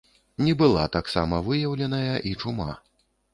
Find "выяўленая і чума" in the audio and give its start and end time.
1.49-2.71